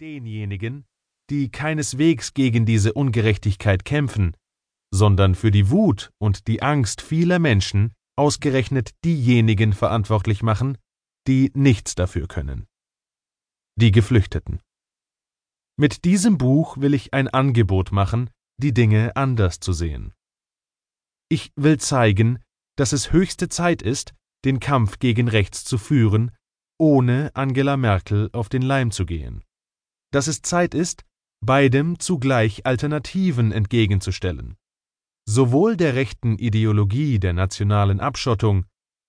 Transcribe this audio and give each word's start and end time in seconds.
denjenigen, 0.00 0.84
die 1.28 1.50
keineswegs 1.50 2.32
gegen 2.32 2.64
diese 2.64 2.92
Ungerechtigkeit 2.92 3.84
kämpfen, 3.84 4.36
sondern 4.94 5.34
für 5.34 5.50
die 5.50 5.70
Wut 5.70 6.10
und 6.18 6.46
die 6.46 6.62
Angst 6.62 7.02
vieler 7.02 7.38
Menschen 7.38 7.92
ausgerechnet 8.16 8.92
diejenigen 9.04 9.72
verantwortlich 9.72 10.42
machen, 10.42 10.78
die 11.26 11.50
nichts 11.54 11.94
dafür 11.94 12.28
können. 12.28 12.66
Die 13.76 13.90
Geflüchteten. 13.90 14.60
Mit 15.76 16.04
diesem 16.04 16.38
Buch 16.38 16.78
will 16.78 16.94
ich 16.94 17.12
ein 17.12 17.28
Angebot 17.28 17.92
machen, 17.92 18.30
die 18.60 18.72
Dinge 18.72 19.14
anders 19.16 19.60
zu 19.60 19.72
sehen. 19.72 20.14
Ich 21.28 21.52
will 21.56 21.78
zeigen, 21.78 22.38
dass 22.76 22.92
es 22.92 23.12
höchste 23.12 23.48
Zeit 23.48 23.82
ist, 23.82 24.14
den 24.44 24.60
Kampf 24.60 24.98
gegen 24.98 25.28
rechts 25.28 25.64
zu 25.64 25.76
führen, 25.76 26.30
ohne 26.78 27.30
Angela 27.34 27.76
Merkel 27.76 28.30
auf 28.32 28.48
den 28.48 28.62
Leim 28.62 28.90
zu 28.90 29.04
gehen. 29.04 29.44
Dass 30.10 30.26
es 30.26 30.42
Zeit 30.42 30.74
ist, 30.74 31.04
beidem 31.44 31.98
zugleich 31.98 32.66
Alternativen 32.66 33.52
entgegenzustellen. 33.52 34.56
Sowohl 35.28 35.76
der 35.76 35.94
rechten 35.94 36.38
Ideologie 36.38 37.18
der 37.18 37.32
nationalen 37.34 38.00
Abschottung 38.00 38.64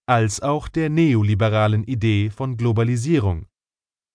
als 0.05 0.41
auch 0.41 0.67
der 0.67 0.89
neoliberalen 0.89 1.83
Idee 1.83 2.29
von 2.29 2.57
Globalisierung, 2.57 3.45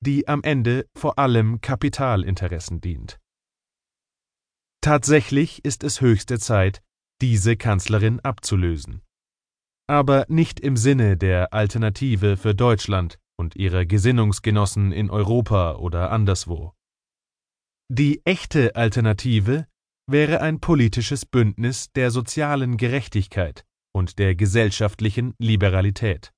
die 0.00 0.28
am 0.28 0.42
Ende 0.42 0.86
vor 0.94 1.18
allem 1.18 1.60
Kapitalinteressen 1.60 2.80
dient. 2.80 3.20
Tatsächlich 4.80 5.64
ist 5.64 5.82
es 5.82 6.00
höchste 6.00 6.38
Zeit, 6.38 6.82
diese 7.22 7.56
Kanzlerin 7.56 8.20
abzulösen. 8.20 9.00
Aber 9.86 10.26
nicht 10.28 10.60
im 10.60 10.76
Sinne 10.76 11.16
der 11.16 11.54
Alternative 11.54 12.36
für 12.36 12.54
Deutschland 12.54 13.18
und 13.36 13.56
ihrer 13.56 13.84
Gesinnungsgenossen 13.84 14.92
in 14.92 15.10
Europa 15.10 15.76
oder 15.76 16.10
anderswo. 16.10 16.72
Die 17.90 18.24
echte 18.24 18.76
Alternative 18.76 19.66
wäre 20.06 20.40
ein 20.40 20.60
politisches 20.60 21.26
Bündnis 21.26 21.92
der 21.92 22.10
sozialen 22.10 22.76
Gerechtigkeit 22.76 23.64
und 23.94 24.18
der 24.18 24.34
gesellschaftlichen 24.34 25.34
Liberalität. 25.38 26.32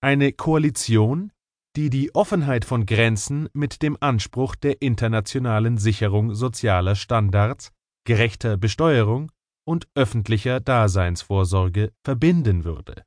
Eine 0.00 0.32
Koalition, 0.32 1.32
die 1.76 1.90
die 1.90 2.14
Offenheit 2.14 2.64
von 2.64 2.86
Grenzen 2.86 3.48
mit 3.52 3.82
dem 3.82 3.96
Anspruch 4.00 4.54
der 4.54 4.82
internationalen 4.82 5.78
Sicherung 5.78 6.34
sozialer 6.34 6.94
Standards, 6.94 7.72
gerechter 8.04 8.56
Besteuerung 8.56 9.30
und 9.66 9.88
öffentlicher 9.94 10.60
Daseinsvorsorge 10.60 11.92
verbinden 12.04 12.64
würde. 12.64 13.04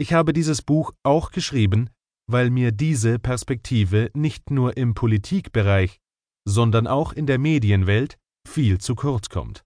Ich 0.00 0.12
habe 0.12 0.32
dieses 0.32 0.62
Buch 0.62 0.92
auch 1.02 1.32
geschrieben, 1.32 1.90
weil 2.30 2.50
mir 2.50 2.70
diese 2.70 3.18
Perspektive 3.18 4.10
nicht 4.14 4.50
nur 4.50 4.76
im 4.76 4.94
Politikbereich, 4.94 5.98
sondern 6.46 6.86
auch 6.86 7.12
in 7.12 7.26
der 7.26 7.38
Medienwelt 7.38 8.16
viel 8.46 8.78
zu 8.78 8.94
kurz 8.94 9.28
kommt. 9.28 9.64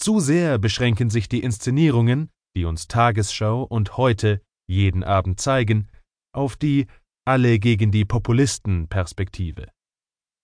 Zu 0.00 0.20
sehr 0.20 0.58
beschränken 0.58 1.10
sich 1.10 1.28
die 1.28 1.42
Inszenierungen, 1.42 2.30
die 2.56 2.64
uns 2.64 2.86
Tagesschau 2.86 3.64
und 3.64 3.96
heute 3.96 4.40
jeden 4.68 5.02
Abend 5.02 5.40
zeigen, 5.40 5.88
auf 6.32 6.56
die 6.56 6.86
alle 7.26 7.58
gegen 7.58 7.90
die 7.90 8.04
Populisten 8.04 8.88
Perspektive. 8.88 9.68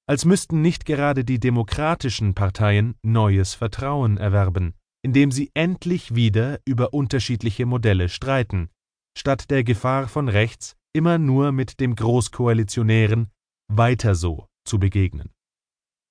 Als 0.07 0.25
müssten 0.25 0.61
nicht 0.61 0.85
gerade 0.87 1.25
die 1.25 1.39
demokratischen 1.39 2.35
Parteien 2.35 2.97
neues 3.03 3.55
Vertrauen 3.55 4.19
erwerben, 4.19 4.75
indem 5.03 5.31
sie 5.31 5.51
endlich 5.55 6.15
wieder 6.15 6.59
über 6.67 6.93
unterschiedliche 6.93 7.65
Modelle 7.65 8.09
streiten, 8.09 8.71
statt 9.17 9.51
der 9.51 9.65
Gefahr 9.65 10.09
von 10.09 10.29
rechts 10.29 10.77
immer 10.93 11.19
nur 11.19 11.53
mit 11.53 11.81
dem 11.81 11.97
Großkoalitionären 11.97 13.31
weiter 13.69 14.15
so 14.15 14.47
zu 14.65 14.79
begegnen 14.79 15.35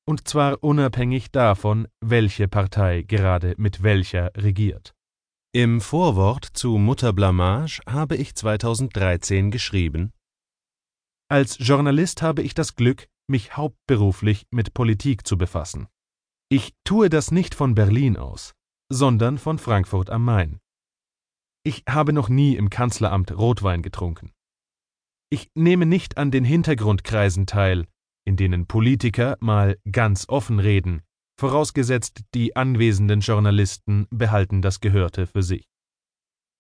und 0.06 0.28
zwar 0.28 0.64
unabhängig 0.64 1.32
davon, 1.32 1.88
welche 2.02 2.48
Partei 2.48 3.04
gerade 3.04 3.56
mit 3.58 3.84
welcher 3.84 4.32
regiert. 4.36 4.94
Im 5.54 5.82
Vorwort 5.82 6.46
zu 6.54 6.78
Mutterblamage 6.78 7.82
habe 7.88 8.16
ich 8.16 8.36
2013 8.36 9.52
geschrieben 9.52 10.12
Als 11.30 11.58
Journalist 11.60 12.22
habe 12.22 12.42
ich 12.42 12.54
das 12.54 12.76
Glück, 12.76 13.08
mich 13.30 13.56
hauptberuflich 13.56 14.48
mit 14.52 14.74
Politik 14.74 15.26
zu 15.26 15.38
befassen. 15.38 15.88
Ich 16.50 16.74
tue 16.84 17.10
das 17.10 17.32
nicht 17.32 17.56
von 17.56 17.76
Berlin 17.76 18.18
aus, 18.18 18.54
sondern 18.92 19.38
von 19.38 19.58
Frankfurt 19.58 20.10
am 20.10 20.26
Main. 20.26 20.60
Ich 21.66 21.84
habe 21.88 22.12
noch 22.12 22.28
nie 22.28 22.58
im 22.58 22.70
Kanzleramt 22.70 23.32
Rotwein 23.38 23.82
getrunken. 23.82 24.32
Ich 25.30 25.50
nehme 25.56 25.86
nicht 25.86 26.18
an 26.18 26.30
den 26.30 26.44
Hintergrundkreisen 26.44 27.46
teil, 27.46 27.88
in 28.26 28.36
denen 28.36 28.68
Politiker 28.68 29.38
mal 29.40 29.78
ganz 29.90 30.28
offen 30.28 30.60
reden, 30.60 31.02
vorausgesetzt 31.40 32.22
die 32.34 32.56
anwesenden 32.56 33.22
Journalisten 33.22 34.08
behalten 34.10 34.62
das 34.62 34.82
Gehörte 34.82 35.26
für 35.26 35.42
sich. 35.42 35.66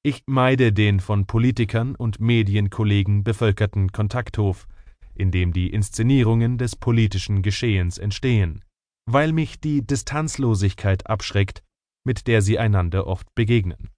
Ich 0.03 0.23
meide 0.25 0.71
den 0.73 0.99
von 0.99 1.27
Politikern 1.27 1.95
und 1.95 2.19
Medienkollegen 2.19 3.23
bevölkerten 3.23 3.91
Kontakthof, 3.91 4.67
in 5.15 5.31
dem 5.31 5.53
die 5.53 5.69
Inszenierungen 5.69 6.57
des 6.57 6.75
politischen 6.75 7.41
Geschehens 7.41 7.97
entstehen, 7.97 8.63
weil 9.05 9.33
mich 9.33 9.59
die 9.59 9.85
Distanzlosigkeit 9.85 11.07
abschreckt, 11.07 11.61
mit 12.05 12.27
der 12.27 12.41
sie 12.41 12.57
einander 12.57 13.05
oft 13.05 13.27
begegnen. 13.35 13.89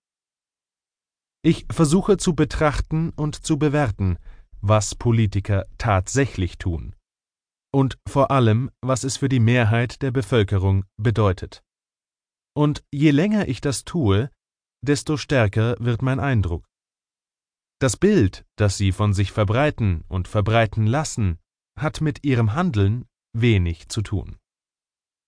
Ich 1.45 1.67
versuche 1.69 2.17
zu 2.17 2.33
betrachten 2.33 3.11
und 3.11 3.45
zu 3.45 3.59
bewerten, 3.59 4.17
was 4.61 4.95
Politiker 4.95 5.67
tatsächlich 5.77 6.57
tun 6.57 6.95
und 7.71 7.99
vor 8.07 8.31
allem, 8.31 8.71
was 8.81 9.03
es 9.03 9.17
für 9.17 9.29
die 9.29 9.39
Mehrheit 9.39 10.01
der 10.01 10.09
Bevölkerung 10.09 10.85
bedeutet. 10.97 11.61
Und 12.55 12.83
je 12.91 13.11
länger 13.11 13.47
ich 13.47 13.61
das 13.61 13.85
tue, 13.85 14.31
desto 14.81 15.17
stärker 15.17 15.75
wird 15.79 16.01
mein 16.01 16.19
Eindruck. 16.19 16.65
Das 17.79 17.95
Bild, 17.95 18.43
das 18.55 18.77
sie 18.77 18.91
von 18.91 19.13
sich 19.13 19.31
verbreiten 19.31 20.03
und 20.07 20.27
verbreiten 20.27 20.87
lassen, 20.87 21.37
hat 21.77 22.01
mit 22.01 22.25
ihrem 22.25 22.53
Handeln 22.53 23.05
wenig 23.33 23.87
zu 23.89 24.01
tun. 24.01 24.37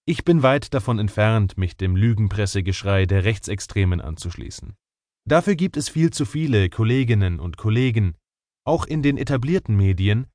Ich 0.07 0.25
bin 0.25 0.41
weit 0.41 0.73
davon 0.73 0.97
entfernt, 0.97 1.59
mich 1.59 1.77
dem 1.77 1.95
Lügenpressegeschrei 1.95 3.05
der 3.05 3.23
Rechtsextremen 3.23 4.01
anzuschließen. 4.01 4.75
Dafür 5.27 5.55
gibt 5.55 5.75
es 5.75 5.89
viel 5.89 6.11
zu 6.11 6.25
viele 6.25 6.69
Kolleginnen 6.69 7.41
und 7.41 7.57
Kollegen, 7.57 8.15
auch 8.65 8.85
in 8.85 9.03
den 9.03 9.17
etablierten 9.17 9.75
Medien, 9.75 10.27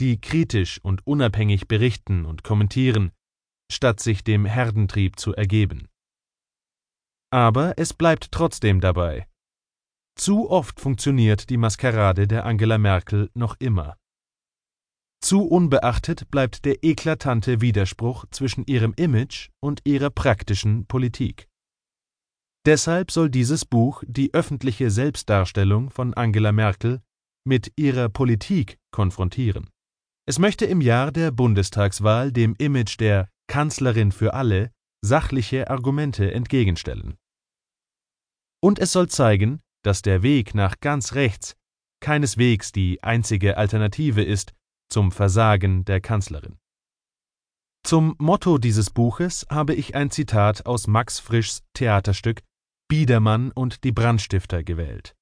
die 0.00 0.20
kritisch 0.20 0.80
und 0.82 1.06
unabhängig 1.06 1.68
berichten 1.68 2.24
und 2.24 2.42
kommentieren, 2.42 3.12
statt 3.70 4.00
sich 4.00 4.24
dem 4.24 4.46
Herdentrieb 4.46 5.20
zu 5.20 5.34
ergeben. 5.34 5.86
Aber 7.32 7.74
es 7.78 7.94
bleibt 7.94 8.32
trotzdem 8.32 8.80
dabei. 8.80 9.28
Zu 10.16 10.50
oft 10.50 10.80
funktioniert 10.80 11.48
die 11.48 11.56
Maskerade 11.56 12.26
der 12.26 12.44
Angela 12.44 12.78
Merkel 12.78 13.30
noch 13.34 13.54
immer. 13.60 13.96
Zu 15.22 15.44
unbeachtet 15.46 16.28
bleibt 16.30 16.64
der 16.64 16.82
eklatante 16.82 17.60
Widerspruch 17.60 18.24
zwischen 18.30 18.64
ihrem 18.66 18.94
Image 18.96 19.50
und 19.60 19.80
ihrer 19.84 20.10
praktischen 20.10 20.86
Politik. 20.86 21.49
Deshalb 22.66 23.10
soll 23.10 23.30
dieses 23.30 23.64
Buch 23.64 24.02
die 24.06 24.34
öffentliche 24.34 24.90
Selbstdarstellung 24.90 25.90
von 25.90 26.12
Angela 26.14 26.52
Merkel 26.52 27.00
mit 27.46 27.72
ihrer 27.76 28.08
Politik 28.10 28.78
konfrontieren. 28.90 29.70
Es 30.26 30.38
möchte 30.38 30.66
im 30.66 30.80
Jahr 30.80 31.10
der 31.10 31.30
Bundestagswahl 31.30 32.32
dem 32.32 32.54
Image 32.58 33.00
der 33.00 33.28
Kanzlerin 33.48 34.12
für 34.12 34.34
alle 34.34 34.70
sachliche 35.02 35.70
Argumente 35.70 36.32
entgegenstellen. 36.32 37.16
Und 38.62 38.78
es 38.78 38.92
soll 38.92 39.08
zeigen, 39.08 39.60
dass 39.82 40.02
der 40.02 40.22
Weg 40.22 40.54
nach 40.54 40.80
ganz 40.80 41.14
rechts 41.14 41.56
keineswegs 42.00 42.72
die 42.72 43.02
einzige 43.02 43.56
Alternative 43.56 44.22
ist 44.22 44.52
zum 44.90 45.12
Versagen 45.12 45.84
der 45.86 46.00
Kanzlerin. 46.00 46.58
Zum 47.82 48.14
Motto 48.18 48.58
dieses 48.58 48.90
Buches 48.90 49.46
habe 49.48 49.74
ich 49.74 49.94
ein 49.94 50.10
Zitat 50.10 50.66
aus 50.66 50.86
Max 50.86 51.18
Frischs 51.18 51.62
Theaterstück 51.72 52.42
Biedermann 52.90 53.50
und 53.52 53.84
die 53.84 53.92
Brandstifter 53.92 54.62
gewählt. 54.62 55.14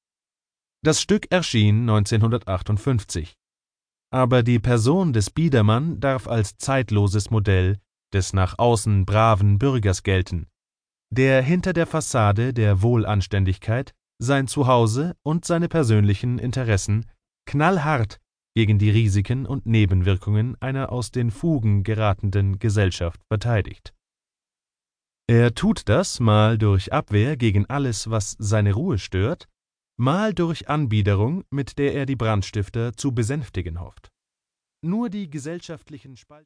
Das 0.82 1.00
Stück 1.00 1.31
erschien 1.31 1.88
1958 1.88 3.38
aber 4.11 4.43
die 4.43 4.59
Person 4.59 5.12
des 5.12 5.31
Biedermann 5.31 6.00
darf 6.00 6.29
als 6.29 6.56
zeitloses 6.56 7.31
Modell 7.31 7.79
des 8.12 8.32
nach 8.32 8.59
außen 8.59 9.05
braven 9.05 9.59
Bürgers 9.59 10.03
gelten, 10.03 10.47
der 11.11 11.43
hinter 11.43 11.73
der 11.73 11.87
Fassade 11.87 12.55
der 12.55 12.81
Wohlanständigkeit 12.81 13.94
sein 14.19 14.49
Zuhause 14.49 15.14
und 15.23 15.44
seine 15.44 15.69
persönlichen 15.69 16.38
Interessen 16.38 17.06
knallhart 17.47 18.19
gegen 18.56 18.79
die 18.79 18.91
Risiken 18.91 19.47
und 19.47 19.67
Nebenwirkungen 19.67 20.56
einer 20.61 20.91
aus 20.91 21.11
den 21.11 21.31
Fugen 21.31 21.85
geratenden 21.85 22.59
Gesellschaft 22.59 23.21
verteidigt. 23.29 23.94
Er 25.31 25.55
tut 25.55 25.91
das 25.91 26.21
mal 26.21 26.57
durch 26.57 26.91
Abwehr 26.91 27.37
gegen 27.37 27.67
alles, 27.67 28.09
was 28.09 28.35
seine 28.39 28.73
Ruhe 28.73 28.97
stört, 28.99 29.47
mal 29.99 30.33
durch 30.33 30.71
Anbiederung, 30.71 31.45
mit 31.51 31.77
der 31.77 31.93
er 31.93 32.07
die 32.07 32.17
Brandstifter 32.17 32.97
zu 32.97 33.13
besänftigen 33.13 33.79
hofft. 33.79 34.09
Nur 34.81 35.11
die 35.11 35.29
gesellschaftlichen 35.29 36.17
Spalt 36.17 36.29